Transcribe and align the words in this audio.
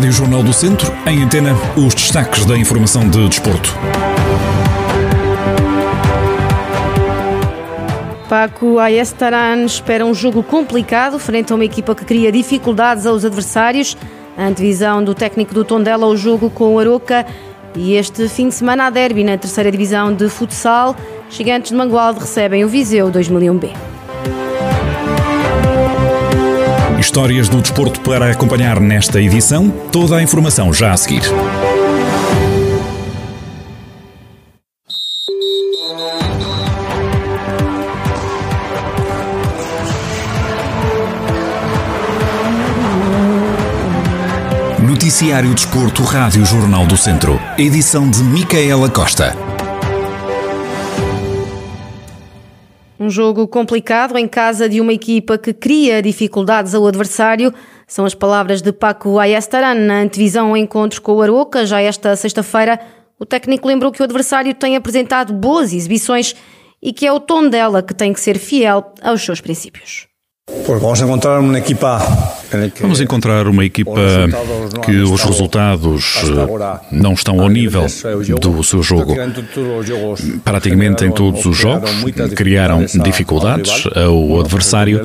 Rádio 0.00 0.12
Jornal 0.12 0.42
do 0.42 0.50
Centro, 0.50 0.90
em 1.06 1.22
antena, 1.22 1.54
os 1.76 1.94
destaques 1.94 2.46
da 2.46 2.56
informação 2.56 3.06
de 3.06 3.28
desporto. 3.28 3.76
Paco 8.26 8.78
Ayestaran 8.78 9.62
espera 9.66 10.06
um 10.06 10.14
jogo 10.14 10.42
complicado 10.42 11.18
frente 11.18 11.52
a 11.52 11.54
uma 11.54 11.66
equipa 11.66 11.94
que 11.94 12.06
cria 12.06 12.32
dificuldades 12.32 13.04
aos 13.04 13.26
adversários. 13.26 13.94
A 14.38 14.46
antevisão 14.46 15.04
do 15.04 15.14
técnico 15.14 15.52
do 15.52 15.66
Tondela 15.66 16.06
ao 16.06 16.16
jogo 16.16 16.48
com 16.48 16.76
o 16.76 16.78
Aroca 16.78 17.26
e 17.76 17.92
este 17.92 18.26
fim 18.26 18.48
de 18.48 18.54
semana 18.54 18.86
a 18.86 18.90
derby 18.90 19.22
na 19.22 19.36
terceira 19.36 19.70
divisão 19.70 20.14
de 20.14 20.30
futsal. 20.30 20.96
Gigantes 21.28 21.72
de 21.72 21.76
Mangualde 21.76 22.20
recebem 22.20 22.64
o 22.64 22.68
Viseu 22.68 23.10
2001B. 23.10 23.99
Histórias 27.00 27.48
do 27.48 27.62
desporto 27.62 27.98
para 28.02 28.30
acompanhar 28.30 28.78
nesta 28.78 29.18
edição. 29.22 29.70
Toda 29.90 30.16
a 30.16 30.22
informação 30.22 30.70
já 30.70 30.92
a 30.92 30.96
seguir. 30.98 31.22
Noticiário 44.78 45.54
Desporto, 45.54 46.02
Rádio 46.02 46.44
Jornal 46.44 46.86
do 46.86 46.98
Centro. 46.98 47.40
Edição 47.56 48.10
de 48.10 48.22
Micaela 48.22 48.90
Costa. 48.90 49.34
Um 53.02 53.08
jogo 53.08 53.48
complicado 53.48 54.18
em 54.18 54.28
casa 54.28 54.68
de 54.68 54.78
uma 54.78 54.92
equipa 54.92 55.38
que 55.38 55.54
cria 55.54 56.02
dificuldades 56.02 56.74
ao 56.74 56.86
adversário. 56.86 57.50
São 57.86 58.04
as 58.04 58.14
palavras 58.14 58.60
de 58.60 58.74
Paco 58.74 59.18
Ayestaran 59.18 59.74
na 59.74 60.02
antevisão 60.02 60.48
ao 60.48 60.56
encontro 60.58 61.00
com 61.00 61.14
o 61.14 61.22
Aroca, 61.22 61.64
já 61.64 61.80
esta 61.80 62.14
sexta-feira. 62.14 62.78
O 63.18 63.24
técnico 63.24 63.66
lembrou 63.66 63.90
que 63.90 64.02
o 64.02 64.04
adversário 64.04 64.52
tem 64.52 64.76
apresentado 64.76 65.32
boas 65.32 65.72
exibições 65.72 66.36
e 66.82 66.92
que 66.92 67.06
é 67.06 67.12
o 67.12 67.18
tom 67.18 67.48
dela 67.48 67.82
que 67.82 67.94
tem 67.94 68.12
que 68.12 68.20
ser 68.20 68.36
fiel 68.36 68.92
aos 69.00 69.22
seus 69.22 69.40
princípios. 69.40 70.09
Vamos 70.80 71.00
encontrar 71.00 71.40
uma 71.40 71.58
equipa 71.58 71.98
Vamos 72.80 73.00
encontrar 73.00 73.46
uma 73.46 73.64
equipa 73.64 74.00
que 74.84 74.96
os 74.96 75.22
resultados 75.22 76.16
eh, 76.24 76.80
não 76.90 77.12
estão 77.12 77.40
ao 77.40 77.48
nível 77.48 77.86
do 78.40 78.64
seu 78.64 78.82
jogo. 78.82 79.14
Praticamente 80.44 81.04
em 81.04 81.12
todos 81.12 81.44
os 81.46 81.56
jogos 81.56 81.90
criaram 82.34 82.84
dificuldades 83.04 83.84
ao 83.94 84.40
adversário. 84.40 85.00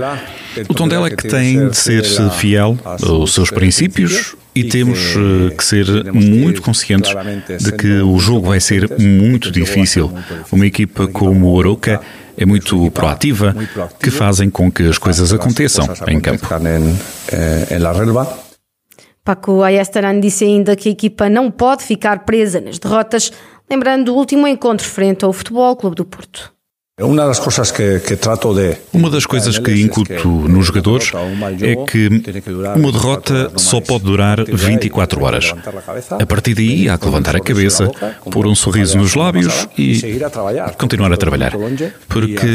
O 0.67 0.73
tom 0.73 0.87
dela 0.87 1.07
é 1.07 1.11
que 1.11 1.27
tem 1.27 1.69
de 1.69 1.77
ser 1.77 2.03
fiel 2.31 2.77
aos 2.83 3.33
seus 3.33 3.51
princípios 3.51 4.35
e 4.55 4.63
temos 4.63 4.99
eh, 4.99 5.53
que 5.53 5.63
ser 5.63 5.85
muito 6.13 6.61
conscientes 6.61 7.13
de 7.59 7.71
que 7.73 7.99
o 7.99 8.17
jogo 8.17 8.47
vai 8.47 8.59
ser 8.61 8.89
muito 8.97 9.51
difícil. 9.51 10.11
Uma 10.49 10.65
equipa 10.65 11.07
como 11.07 11.47
o 11.47 11.53
Oroca 11.55 11.99
é 12.37 12.45
muito 12.45 12.89
proativa, 12.91 13.55
que 14.01 14.11
fazem 14.11 14.49
com 14.49 14.71
que 14.71 14.83
as 14.83 14.97
coisas 14.97 15.33
aconteçam 15.33 15.85
em 16.07 16.19
campo. 16.19 16.47
Paco 19.23 19.63
Ayestaran 19.63 20.19
disse 20.19 20.45
ainda 20.45 20.75
que 20.75 20.89
a 20.89 20.91
equipa 20.91 21.27
não 21.27 21.49
pode 21.49 21.83
ficar 21.83 22.25
presa 22.25 22.61
nas 22.61 22.77
derrotas, 22.77 23.31
lembrando 23.69 24.13
o 24.13 24.15
último 24.15 24.47
encontro 24.47 24.87
frente 24.87 25.25
ao 25.25 25.33
Futebol 25.33 25.75
Clube 25.75 25.95
do 25.95 26.05
Porto. 26.05 26.54
Uma 28.93 29.09
das 29.09 29.25
coisas 29.25 29.59
que, 29.59 29.81
incuto 29.81 30.29
nos 30.29 30.67
jogadores 30.67 31.11
é 31.61 31.75
que 31.85 32.07
uma 32.77 32.89
derrota 32.89 33.51
só 33.57 33.81
pode 33.81 34.05
durar 34.05 34.41
24 34.45 35.21
horas. 35.21 35.53
A 36.11 36.25
partir 36.25 36.53
daí 36.53 36.87
há 36.87 36.97
que 36.97 37.03
levantar 37.03 37.35
a 37.35 37.41
cabeça, 37.41 37.91
pôr 38.31 38.47
um 38.47 38.55
sorriso 38.55 38.97
nos 38.97 39.13
lábios 39.13 39.67
e 39.77 40.21
continuar 40.77 41.11
a 41.11 41.17
trabalhar. 41.17 41.51
Porque 42.07 42.47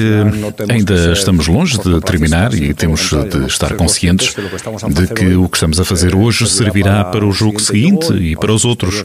ainda 0.71 1.13
estamos 1.13 1.47
longe 1.47 1.79
de 1.79 2.01
terminar 2.01 2.55
e 2.55 2.73
temos 2.73 3.11
de 3.11 3.45
estar 3.45 3.75
conscientes 3.75 4.35
de 4.89 5.07
que 5.09 5.35
o 5.35 5.51
que 5.51 5.59
estamos 5.59 5.79
a 5.79 5.85
fazer 5.85 6.17
hoje 6.17 6.49
servirá 6.49 7.05
para 7.05 7.27
o 7.27 7.31
jogo 7.33 7.61
seguinte 7.61 8.15
e 8.15 8.35
para 8.37 8.55
os 8.55 8.65
outros. 8.65 9.05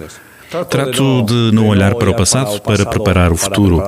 Trato 0.64 1.24
de 1.24 1.52
não 1.54 1.68
olhar 1.68 1.96
para 1.96 2.10
o 2.10 2.16
passado 2.16 2.62
para 2.62 2.86
preparar 2.86 3.32
o 3.32 3.36
futuro. 3.36 3.82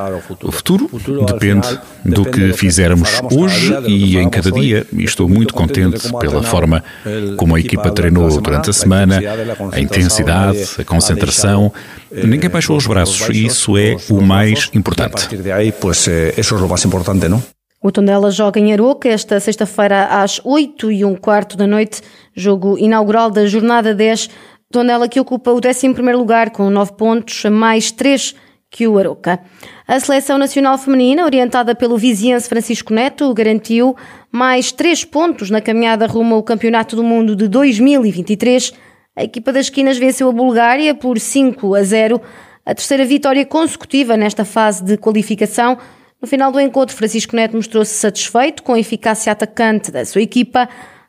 O 0.43 0.51
futuro 0.51 0.89
depende 1.25 1.79
do 2.03 2.25
que 2.25 2.53
fizermos 2.53 3.21
hoje 3.31 3.73
e 3.87 4.17
em 4.17 4.29
cada 4.29 4.51
dia. 4.51 4.85
E 4.91 5.03
estou 5.03 5.29
muito 5.29 5.53
contente 5.53 6.11
pela 6.19 6.43
forma 6.43 6.83
como 7.37 7.55
a 7.55 7.59
equipa 7.59 7.91
treinou 7.91 8.29
durante 8.41 8.69
a 8.69 8.73
semana, 8.73 9.19
a 9.71 9.79
intensidade, 9.79 10.67
a 10.79 10.83
concentração. 10.83 11.71
Ninguém 12.11 12.49
baixou 12.49 12.77
os 12.77 12.87
braços 12.87 13.29
e 13.29 13.45
isso 13.45 13.77
é 13.77 13.95
o 14.09 14.21
mais 14.21 14.69
importante. 14.73 15.27
O 17.81 17.91
Tondela 17.91 18.31
joga 18.31 18.59
em 18.59 18.73
Aroca 18.73 19.07
esta 19.07 19.39
sexta-feira 19.39 20.05
às 20.05 20.41
8 20.43 20.91
e 20.91 21.05
um 21.05 21.15
quarto 21.15 21.55
da 21.55 21.67
noite, 21.67 22.01
jogo 22.35 22.77
inaugural 22.77 23.29
da 23.29 23.45
jornada 23.45 23.93
10 23.93 24.29
Tondela 24.69 25.07
que 25.07 25.19
ocupa 25.19 25.51
o 25.51 25.61
11 25.65 25.87
lugar 26.11 26.49
com 26.49 26.69
9 26.69 26.93
pontos, 26.93 27.45
mais 27.45 27.89
3 27.89 28.35
que 28.69 28.85
o 28.85 28.97
Aroca. 28.97 29.39
A 29.87 29.97
seleção 29.97 30.37
nacional 30.37 30.77
feminina, 30.77 31.23
orientada 31.23 31.73
pelo 31.73 31.97
viziense 31.97 32.49
Francisco 32.49 32.93
Neto, 32.93 33.33
garantiu 33.33 33.95
mais 34.29 34.73
3 34.73 35.05
pontos 35.05 35.49
na 35.49 35.61
caminhada 35.61 36.05
rumo 36.05 36.35
ao 36.35 36.43
Campeonato 36.43 36.97
do 36.97 37.03
Mundo 37.03 37.33
de 37.33 37.47
2023. 37.47 38.73
A 39.15 39.23
equipa 39.23 39.53
das 39.53 39.67
esquinas 39.67 39.97
venceu 39.97 40.27
a 40.27 40.33
Bulgária 40.33 40.93
por 40.93 41.17
5 41.17 41.73
a 41.73 41.81
0, 41.81 42.21
a 42.65 42.75
terceira 42.75 43.05
vitória 43.05 43.45
consecutiva 43.45 44.17
nesta 44.17 44.43
fase 44.43 44.83
de 44.83 44.97
qualificação. 44.97 45.77
No 46.21 46.27
final 46.27 46.51
do 46.51 46.59
encontro, 46.59 46.93
Francisco 46.93 47.37
Neto 47.37 47.55
mostrou-se 47.55 47.93
satisfeito 47.93 48.63
com 48.63 48.73
a 48.73 48.79
eficácia 48.79 49.31
atacante 49.31 49.91
da 49.91 50.03
sua 50.03 50.21
equipa. 50.21 50.67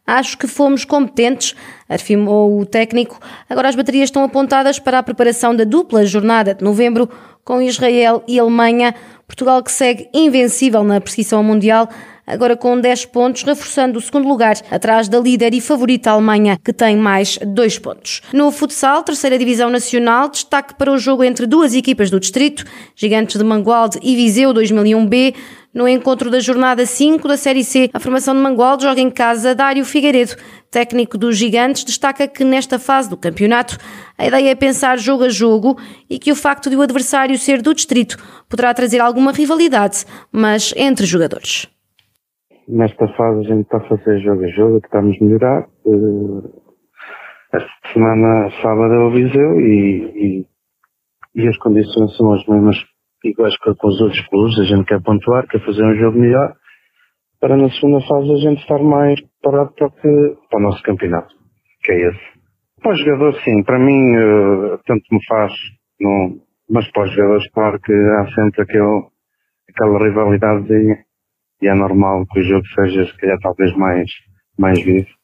Acho 0.09 0.39
que 0.39 0.47
fomos 0.47 0.87
competentes, 0.87 1.55
afirmou 1.87 2.59
o 2.59 2.65
técnico. 2.65 3.21
Agora 3.47 3.69
as 3.69 3.77
baterias 3.77 4.05
estão 4.05 4.25
apontadas 4.25 4.79
para 4.79 4.99
a 4.99 5.03
preparação 5.03 5.55
da 5.55 5.65
dupla 5.65 6.07
jornada 6.07 6.55
de 6.55 6.65
novembro 6.65 7.11
com 7.45 7.61
Israel 7.61 8.25
e 8.27 8.41
Alemanha. 8.41 8.95
Portugal 9.27 9.63
que 9.63 9.71
segue 9.71 10.09
invencível 10.15 10.83
na 10.83 10.99
perseguição 10.99 11.43
mundial, 11.43 11.87
agora 12.27 12.57
com 12.57 12.81
10 12.81 13.05
pontos, 13.05 13.43
reforçando 13.43 13.99
o 13.99 14.01
segundo 14.01 14.27
lugar, 14.27 14.57
atrás 14.71 15.09
da 15.11 15.21
líder 15.21 15.53
e 15.53 15.61
favorita 15.61 16.11
Alemanha, 16.11 16.59
que 16.65 16.73
tem 16.73 16.97
mais 16.97 17.39
2 17.45 17.79
pontos. 17.79 18.23
No 18.33 18.51
futsal, 18.51 19.03
terceira 19.03 19.39
divisão 19.39 19.69
nacional, 19.69 20.31
destaque 20.31 20.75
para 20.75 20.91
o 20.91 20.97
jogo 20.97 21.23
entre 21.23 21.47
duas 21.47 21.75
equipas 21.75 22.11
do 22.11 22.19
distrito, 22.19 22.65
Gigantes 22.97 23.37
de 23.37 23.45
Mangualde 23.45 23.99
e 24.03 24.17
Viseu 24.17 24.55
2001B. 24.55 25.35
No 25.73 25.87
encontro 25.87 26.31
da 26.31 26.41
jornada 26.41 26.87
5 26.87 27.29
da 27.29 27.37
Série 27.37 27.63
C, 27.63 27.91
a 27.93 28.01
formação 28.01 28.35
de 28.35 28.41
Mangualde 28.41 28.85
joga 28.85 29.03
em 29.03 29.11
casa 29.11 29.55
Dário 29.55 29.85
Figueiredo. 29.85 30.33
Técnico 30.71 31.19
dos 31.19 31.37
Gigantes 31.37 31.85
destaca 31.85 32.27
que 32.27 32.43
nesta 32.43 32.79
fase 32.79 33.11
do 33.11 33.19
campeonato 33.19 33.77
a 34.17 34.27
ideia 34.27 34.51
é 34.51 34.55
pensar 34.55 34.99
jogo 34.99 35.25
a 35.25 35.29
jogo 35.29 35.77
e 36.09 36.19
que 36.19 36.33
o 36.33 36.37
facto 36.37 36.71
de 36.71 36.77
o 36.77 36.81
adversário 36.81 37.37
ser 37.37 37.61
do 37.61 37.75
distrito 37.75 38.17
poderá 38.49 38.73
trazer 38.73 39.01
alguma 39.01 39.31
rivalidade, 39.31 40.07
mas 40.33 40.73
entre 40.75 41.05
jogadores. 41.05 41.69
Nesta 42.67 43.07
fase 43.09 43.41
a 43.41 43.43
gente 43.43 43.63
está 43.63 43.77
a 43.77 43.89
fazer 43.89 44.21
jogo 44.21 44.45
a 44.45 44.49
jogo, 44.49 44.81
estamos 44.83 45.17
a 45.21 45.25
melhorar. 45.25 45.69
Eh, 45.87 46.49
esta 47.53 47.93
semana, 47.93 48.51
sábado 48.63 48.95
é 48.95 48.99
o 48.99 49.11
Viseu 49.11 49.61
e, 49.61 50.47
e, 51.35 51.43
e 51.43 51.49
as 51.49 51.57
condições 51.59 52.17
são 52.17 52.33
as 52.33 52.47
mesmas 52.47 52.77
iguais 53.25 53.57
com 53.59 53.89
os 53.89 54.01
outros 54.01 54.27
clubes, 54.29 54.59
a 54.59 54.65
gente 54.65 54.87
quer 54.87 55.03
pontuar, 55.03 55.47
quer 55.49 55.65
fazer 55.65 55.85
um 55.85 55.97
jogo 55.97 56.19
melhor, 56.19 56.55
para 57.41 57.57
na 57.57 57.71
segunda 57.71 58.01
fase 58.07 58.33
a 58.33 58.37
gente 58.37 58.61
estar 58.61 58.83
mais 58.83 59.21
preparado 59.21 59.73
para, 59.75 59.91
para 59.91 60.59
o 60.59 60.63
nosso 60.63 60.83
campeonato, 60.83 61.35
que 61.83 61.93
é 61.93 62.09
esse. 62.09 62.39
Para 62.83 62.93
os 62.93 63.01
jogadores, 63.01 63.43
sim, 63.45 63.63
para 63.65 63.79
mim, 63.79 64.17
uh, 64.17 64.79
tanto 64.87 65.03
me 65.11 65.25
faz, 65.27 65.53
não, 66.01 66.37
mas 66.71 66.91
para 66.93 67.05
os 67.05 67.13
jogadores, 67.13 67.51
claro 67.53 67.81
que 67.81 67.93
há 67.93 68.27
sempre 68.35 68.63
aquele, 68.63 69.03
aquela 69.71 69.99
rivalidade 69.99 70.73
e, 70.73 70.97
e 71.63 71.69
é 71.69 71.75
normal 71.75 72.25
que 72.31 72.41
o 72.41 72.43
jogo 72.43 72.67
seja, 72.75 73.05
se 73.07 73.17
calhar, 73.19 73.39
talvez 73.43 73.75
mais, 73.77 74.11
mais 74.59 74.81
vivo. 74.83 75.18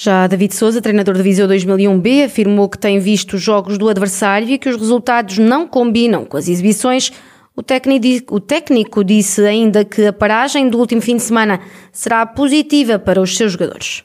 Já 0.00 0.28
David 0.28 0.54
Souza, 0.54 0.80
treinador 0.80 1.16
da 1.16 1.24
Viseu 1.24 1.48
2001B, 1.48 2.26
afirmou 2.26 2.68
que 2.68 2.78
tem 2.78 3.00
visto 3.00 3.32
os 3.32 3.42
jogos 3.42 3.76
do 3.76 3.88
adversário 3.88 4.48
e 4.48 4.56
que 4.56 4.68
os 4.68 4.76
resultados 4.76 5.38
não 5.38 5.66
combinam 5.66 6.24
com 6.24 6.36
as 6.36 6.48
exibições. 6.48 7.10
O 7.56 7.64
técnico, 7.64 8.36
o 8.36 8.38
técnico 8.38 9.02
disse 9.02 9.44
ainda 9.44 9.84
que 9.84 10.06
a 10.06 10.12
paragem 10.12 10.70
do 10.70 10.78
último 10.78 11.00
fim 11.00 11.16
de 11.16 11.22
semana 11.22 11.58
será 11.90 12.24
positiva 12.24 12.96
para 12.96 13.20
os 13.20 13.36
seus 13.36 13.54
jogadores. 13.54 14.04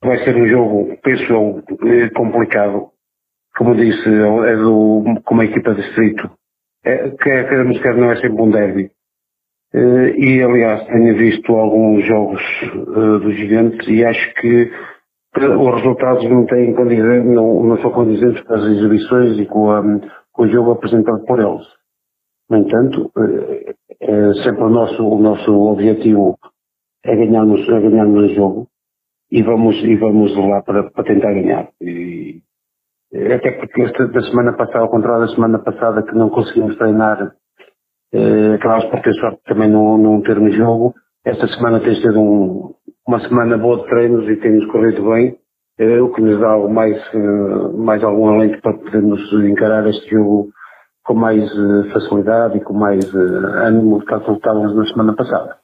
Vai 0.00 0.22
ser 0.22 0.36
um 0.36 0.46
jogo, 0.46 0.96
penso 1.02 1.24
eu, 1.24 1.64
eh, 1.88 2.08
complicado. 2.10 2.90
Como 3.56 3.74
disse, 3.74 4.08
é 4.08 4.56
do, 4.56 5.20
com 5.24 5.34
uma 5.34 5.44
equipa 5.44 5.74
de 5.74 5.82
distrito. 5.82 6.30
É, 6.84 7.10
quer 7.20 7.48
queremos 7.48 7.80
quer 7.80 7.96
não 7.96 8.12
é 8.12 8.14
sempre 8.14 8.40
um 8.40 8.48
derby. 8.48 8.92
Eh, 9.74 10.14
e 10.16 10.40
aliás 10.40 10.86
tenho 10.86 11.16
visto 11.16 11.52
alguns 11.56 12.06
jogos 12.06 12.40
uh, 12.62 13.18
dos 13.18 13.34
gigantes 13.34 13.88
e 13.88 14.04
acho 14.04 14.32
que 14.34 14.70
os 15.36 15.74
resultados 15.76 16.28
não, 16.28 16.44
têm 16.46 16.74
não, 17.24 17.62
não 17.62 17.78
são 17.78 17.92
condizentes 17.92 18.42
com 18.42 18.54
as 18.54 18.64
exibições 18.64 19.38
e 19.38 19.46
com, 19.46 19.70
a, 19.70 19.82
com 20.32 20.42
o 20.42 20.48
jogo 20.48 20.72
apresentado 20.72 21.24
por 21.24 21.38
eles. 21.38 21.66
No 22.50 22.58
entanto, 22.58 23.12
é, 23.16 23.74
é 24.00 24.34
sempre 24.42 24.64
o 24.64 24.70
nosso, 24.70 25.06
o 25.06 25.20
nosso 25.20 25.52
objetivo 25.52 26.36
é 27.04 27.14
ganharmos, 27.14 27.60
é 27.68 27.80
ganharmos 27.80 28.30
o 28.30 28.34
jogo 28.34 28.68
e 29.30 29.42
vamos, 29.42 29.76
e 29.76 29.96
vamos 29.96 30.36
lá 30.36 30.62
para, 30.62 30.90
para 30.90 31.04
tentar 31.04 31.32
ganhar. 31.32 31.68
E, 31.80 32.42
até 33.34 33.52
porque 33.52 33.82
esta 33.82 34.08
da 34.08 34.22
semana 34.22 34.52
passada, 34.56 34.80
ao 34.80 34.90
contrário 34.90 35.26
da 35.26 35.34
semana 35.34 35.58
passada 35.60 36.02
que 36.02 36.14
não 36.14 36.30
conseguimos 36.30 36.76
treinar, 36.76 37.34
eh, 38.12 38.54
acabámos 38.54 38.86
por 38.86 39.00
ter 39.02 39.14
sorte 39.14 39.40
também 39.44 39.70
não, 39.70 39.98
não 39.98 40.22
termos 40.22 40.54
jogo, 40.56 40.94
esta 41.24 41.46
semana 41.48 41.80
tem 41.80 41.94
sido 41.96 42.20
um, 42.20 42.74
uma 43.06 43.20
semana 43.20 43.58
boa 43.58 43.78
de 43.78 43.86
treinos 43.88 44.28
e 44.28 44.36
tem-nos 44.36 44.66
corrido 44.66 45.10
bem, 45.10 45.36
eh, 45.78 46.00
o 46.00 46.12
que 46.12 46.20
nos 46.22 46.40
dá 46.40 46.56
mais, 46.68 46.96
eh, 47.14 47.76
mais 47.76 48.02
algum 48.02 48.28
alento 48.28 48.60
para 48.62 48.74
podermos 48.74 49.20
encarar 49.44 49.86
este 49.88 50.10
jogo 50.10 50.48
com 51.04 51.14
mais 51.14 51.42
eh, 51.42 51.92
facilidade 51.92 52.58
e 52.58 52.60
com 52.60 52.72
mais 52.72 53.04
ânimo 53.14 53.98
do 53.98 54.06
que 54.06 54.14
estávamos 54.14 54.74
na 54.76 54.86
semana 54.86 55.14
passada. 55.14 55.56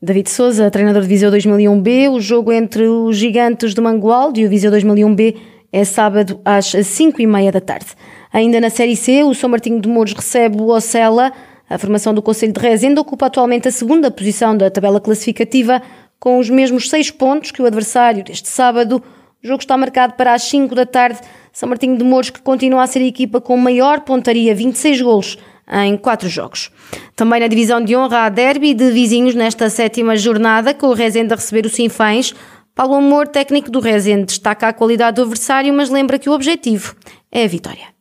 David 0.00 0.30
Souza, 0.30 0.70
treinador 0.70 1.02
de 1.02 1.08
Viseu 1.08 1.30
2001B, 1.30 2.10
o 2.10 2.20
jogo 2.20 2.52
entre 2.52 2.86
os 2.86 3.16
gigantes 3.16 3.74
do 3.74 3.82
Mangualde 3.82 4.40
e 4.40 4.46
o 4.46 4.50
Viseu 4.50 4.70
2001B 4.70 5.36
é 5.72 5.84
sábado 5.84 6.40
às 6.44 6.66
5 6.66 7.22
e 7.22 7.26
meia 7.26 7.50
da 7.50 7.60
tarde. 7.60 7.94
Ainda 8.32 8.60
na 8.60 8.68
Série 8.68 8.96
C, 8.96 9.22
o 9.24 9.34
São 9.34 9.48
Martinho 9.48 9.80
de 9.80 9.88
Mouros 9.88 10.12
recebe 10.12 10.60
o 10.60 10.68
Ocela. 10.68 11.32
A 11.72 11.78
formação 11.78 12.12
do 12.12 12.20
Conselho 12.20 12.52
de 12.52 12.60
Rezende 12.60 13.00
ocupa 13.00 13.24
atualmente 13.24 13.66
a 13.66 13.70
segunda 13.70 14.10
posição 14.10 14.54
da 14.54 14.70
tabela 14.70 15.00
classificativa, 15.00 15.80
com 16.20 16.38
os 16.38 16.50
mesmos 16.50 16.90
seis 16.90 17.10
pontos 17.10 17.50
que 17.50 17.62
o 17.62 17.64
adversário 17.64 18.22
deste 18.22 18.46
sábado. 18.46 19.02
O 19.42 19.46
jogo 19.46 19.62
está 19.62 19.74
marcado 19.74 20.12
para 20.12 20.34
as 20.34 20.42
5 20.42 20.74
da 20.74 20.84
tarde. 20.84 21.18
São 21.50 21.66
Martinho 21.66 21.96
de 21.96 22.04
Mouros, 22.04 22.28
que 22.28 22.42
continua 22.42 22.82
a 22.82 22.86
ser 22.86 22.98
a 22.98 23.06
equipa 23.06 23.40
com 23.40 23.56
maior 23.56 24.00
pontaria, 24.00 24.54
26 24.54 25.00
golos 25.00 25.38
em 25.86 25.96
quatro 25.96 26.28
jogos. 26.28 26.70
Também 27.16 27.40
na 27.40 27.46
divisão 27.46 27.82
de 27.82 27.96
honra, 27.96 28.26
há 28.26 28.28
derby 28.28 28.74
de 28.74 28.90
vizinhos 28.90 29.34
nesta 29.34 29.70
sétima 29.70 30.14
jornada, 30.14 30.74
com 30.74 30.88
o 30.88 30.92
Rezende 30.92 31.32
a 31.32 31.36
receber 31.36 31.64
o 31.64 31.70
Sinfães. 31.70 32.34
Paulo 32.74 32.96
Amor, 32.96 33.28
técnico 33.28 33.70
do 33.70 33.80
Rezende, 33.80 34.26
destaca 34.26 34.68
a 34.68 34.74
qualidade 34.74 35.16
do 35.16 35.22
adversário, 35.22 35.72
mas 35.72 35.88
lembra 35.88 36.18
que 36.18 36.28
o 36.28 36.34
objetivo 36.34 36.94
é 37.32 37.44
a 37.44 37.48
vitória 37.48 37.92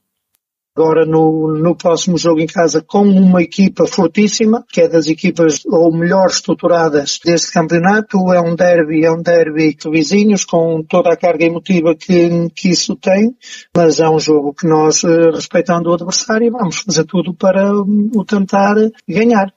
agora 0.76 1.06
no, 1.06 1.54
no 1.58 1.76
próximo 1.76 2.18
jogo 2.18 2.40
em 2.40 2.48
casa 2.48 2.82
com 2.82 3.02
uma 3.04 3.42
equipa 3.42 3.86
fortíssima, 3.86 4.64
que 4.70 4.82
é 4.82 4.88
das 4.88 5.08
equipas 5.08 5.66
ou 5.66 5.92
melhor 5.94 6.28
estruturadas 6.28 7.20
deste 7.24 7.52
campeonato. 7.52 8.32
É 8.34 8.40
um 8.40 8.56
derby, 8.56 9.06
é 9.06 9.12
um 9.12 9.22
derby 9.22 9.76
de 9.76 9.90
vizinhos 9.90 10.46
com 10.46 10.84
toda 10.84 11.12
a 11.12 11.18
carga 11.18 11.46
emotiva 11.46 11.96
que, 11.96 12.50
que 12.56 12.70
isso 12.70 12.96
tem, 12.96 13.36
mas 13.76 14.00
é 14.00 14.10
um 14.10 14.20
jogo 14.20 14.54
que 14.54 14.68
nós, 14.68 15.04
eh, 15.04 15.32
respeitando 15.32 15.90
o 15.90 15.94
adversário, 15.94 16.52
vamos 16.52 16.78
fazer 16.78 17.04
tudo 17.06 17.34
para 17.34 17.74
o 17.74 18.26
tentar 18.26 18.76
ganhar. 19.08 19.54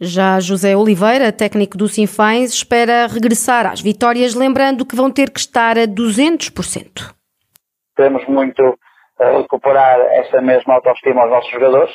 Já 0.00 0.38
José 0.38 0.76
Oliveira, 0.76 1.32
técnico 1.32 1.76
do 1.76 1.88
Sinfães, 1.88 2.52
espera 2.52 3.08
regressar 3.08 3.66
às 3.66 3.80
vitórias, 3.80 4.34
lembrando 4.34 4.86
que 4.86 4.94
vão 4.94 5.10
ter 5.10 5.30
que 5.30 5.40
estar 5.40 5.76
a 5.76 5.88
200%. 5.88 7.12
Temos 7.96 8.24
muito 8.28 8.78
recuperar 9.18 10.00
essa 10.12 10.40
mesma 10.40 10.74
autoestima 10.74 11.22
aos 11.22 11.30
nossos 11.30 11.50
jogadores 11.50 11.92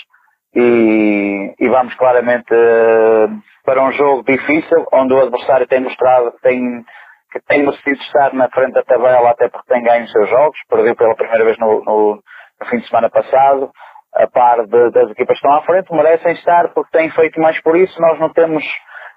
e, 0.56 1.54
e 1.60 1.70
vamos 1.70 1.96
claramente 1.96 2.54
uh, 2.54 3.42
para 3.66 3.84
um 3.84 3.92
jogo 3.94 4.24
difícil, 4.24 4.86
onde 4.94 5.14
o 5.14 5.22
adversário 5.22 5.68
tem 5.68 5.82
mostrado 5.82 6.32
que 6.34 6.42
tem, 6.42 6.84
que 7.32 7.40
tem 7.48 7.64
merecido 7.64 8.00
estar 8.02 8.34
na 8.34 8.50
frente 8.50 8.74
da 8.74 8.84
tabela 8.84 9.32
até 9.32 9.50
porque 9.50 9.74
tem 9.74 9.84
ganho 9.84 10.06
os 10.06 10.12
seus 10.12 10.30
jogos, 10.30 10.58
perdeu 10.70 10.96
pela 10.96 11.16
primeira 11.16 11.46
vez 11.46 11.58
no, 11.58 11.84
no, 11.84 12.16
no 12.62 12.68
fim 12.70 12.78
de 12.78 12.88
semana 12.88 13.10
passado, 13.10 13.72
a 14.16 14.28
par 14.28 14.66
de, 14.66 14.92
das 14.92 15.10
equipas 15.12 15.40
que 15.40 15.46
estão 15.46 15.54
à 15.54 15.64
frente, 15.64 15.92
merecem 15.94 16.34
estar 16.34 16.70
porque 16.74 16.98
têm 16.98 17.10
feito 17.12 17.40
mais 17.42 17.60
por 17.62 17.76
isso. 17.76 18.00
Nós 18.00 18.20
não 18.20 18.32
temos, 18.32 18.64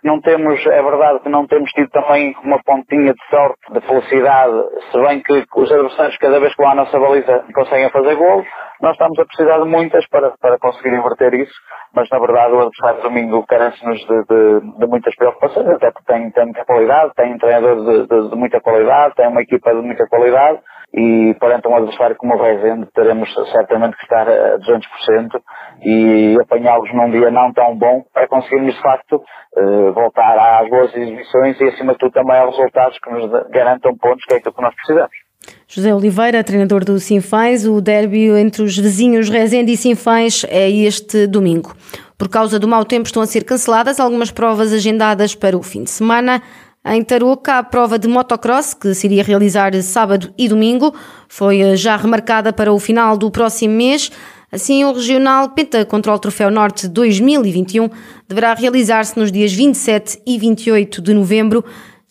não 0.06 0.20
temos, 0.20 0.64
é 0.66 0.82
verdade 0.82 1.20
que 1.20 1.28
não 1.28 1.46
temos 1.46 1.70
tido 1.72 1.90
também 1.90 2.34
uma 2.44 2.62
pontinha 2.62 3.12
de 3.12 3.26
sorte, 3.28 3.72
de 3.72 3.80
felicidade, 3.80 4.54
se 4.90 5.00
bem 5.02 5.20
que 5.20 5.44
os 5.54 5.72
adversários 5.72 6.16
cada 6.18 6.38
vez 6.38 6.54
que 6.54 6.62
vão 6.62 6.70
à 6.70 6.74
nossa 6.74 6.98
baliza 6.98 7.44
conseguem 7.52 7.90
fazer 7.90 8.14
golos, 8.14 8.46
nós 8.80 8.92
estamos 8.92 9.18
a 9.18 9.24
precisar 9.24 9.58
de 9.58 9.68
muitas 9.68 10.06
para, 10.08 10.32
para 10.40 10.58
conseguir 10.58 10.94
inverter 10.94 11.34
isso, 11.34 11.54
mas 11.94 12.08
na 12.10 12.18
verdade 12.18 12.52
o 12.52 12.60
adversário 12.60 13.02
domingo 13.02 13.44
carece-nos 13.46 13.98
de, 13.98 14.24
de, 14.24 14.78
de, 14.78 14.86
muitas 14.86 15.14
preocupações, 15.16 15.66
até 15.68 15.90
porque 15.90 16.12
tem, 16.12 16.30
tem 16.30 16.44
muita 16.44 16.64
qualidade, 16.64 17.12
tem 17.16 17.34
um 17.34 17.38
treinador 17.38 18.06
de, 18.06 18.28
de 18.30 18.36
muita 18.36 18.60
qualidade, 18.60 19.14
tem 19.16 19.28
uma 19.28 19.42
equipa 19.42 19.74
de 19.74 19.82
muita 19.82 20.06
qualidade, 20.06 20.60
e 20.96 21.34
perante 21.38 21.68
um 21.68 21.76
adversário 21.76 22.16
como 22.16 22.34
o 22.34 22.42
Rezende 22.42 22.88
teremos 22.94 23.28
certamente 23.52 23.96
que 23.98 24.02
estar 24.04 24.26
a 24.26 24.58
200% 24.58 25.40
e 25.84 26.38
apanhá-los 26.40 26.92
num 26.94 27.10
dia 27.10 27.30
não 27.30 27.52
tão 27.52 27.76
bom 27.76 28.02
para 28.14 28.26
conseguirmos 28.26 28.74
de 28.74 28.80
facto 28.80 29.22
eh, 29.56 29.90
voltar 29.90 30.60
às 30.60 30.70
boas 30.70 30.96
exibições 30.96 31.60
e 31.60 31.64
acima 31.64 31.92
de 31.92 31.98
tudo 31.98 32.12
também 32.12 32.38
aos 32.38 32.56
resultados 32.56 32.98
que 32.98 33.10
nos 33.10 33.30
garantam 33.50 33.94
pontos, 33.96 34.24
que 34.24 34.34
é 34.34 34.36
aquilo 34.38 34.54
que 34.54 34.62
nós 34.62 34.74
precisamos. 34.74 35.26
José 35.68 35.94
Oliveira, 35.94 36.42
treinador 36.42 36.84
do 36.84 36.98
Sinfãs, 36.98 37.66
o 37.66 37.80
derby 37.80 38.30
entre 38.30 38.62
os 38.62 38.76
vizinhos 38.78 39.28
Rezende 39.28 39.72
e 39.72 39.76
Sinfãs 39.76 40.44
é 40.48 40.70
este 40.70 41.26
domingo. 41.26 41.74
Por 42.18 42.30
causa 42.30 42.58
do 42.58 42.66
mau 42.66 42.84
tempo 42.84 43.06
estão 43.06 43.22
a 43.22 43.26
ser 43.26 43.44
canceladas 43.44 44.00
algumas 44.00 44.30
provas 44.30 44.72
agendadas 44.72 45.34
para 45.34 45.56
o 45.56 45.62
fim 45.62 45.84
de 45.84 45.90
semana. 45.90 46.42
Em 46.88 47.02
Tarouca, 47.02 47.54
a 47.58 47.64
prova 47.64 47.98
de 47.98 48.06
motocross, 48.06 48.72
que 48.72 48.94
se 48.94 49.08
iria 49.08 49.24
realizar 49.24 49.74
sábado 49.82 50.32
e 50.38 50.48
domingo, 50.48 50.94
foi 51.28 51.60
eh, 51.60 51.74
já 51.74 51.96
remarcada 51.96 52.52
para 52.52 52.72
o 52.72 52.78
final 52.78 53.18
do 53.18 53.28
próximo 53.28 53.74
mês. 53.74 54.12
Assim, 54.52 54.84
o 54.84 54.92
Regional 54.92 55.48
Penta 55.48 55.84
Control 55.84 56.16
Troféu 56.20 56.48
Norte 56.48 56.86
2021 56.86 57.90
deverá 58.28 58.54
realizar-se 58.54 59.18
nos 59.18 59.32
dias 59.32 59.52
27 59.52 60.22
e 60.24 60.38
28 60.38 61.02
de 61.02 61.12
novembro. 61.12 61.64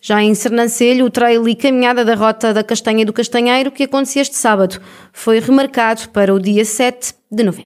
Já 0.04 0.22
em 0.22 0.36
Sernancelho, 0.36 1.06
o 1.06 1.10
trail 1.10 1.48
e 1.48 1.56
caminhada 1.56 2.04
da 2.04 2.14
Rota 2.14 2.54
da 2.54 2.62
Castanha 2.62 3.06
do 3.06 3.14
Castanheiro, 3.14 3.72
que 3.72 3.84
acontecia 3.84 4.22
este 4.22 4.36
sábado, 4.36 4.82
foi 5.14 5.40
remarcado 5.40 6.10
para 6.10 6.34
o 6.34 6.40
dia 6.40 6.66
7 6.66 7.14
de 7.32 7.44
novembro. 7.44 7.64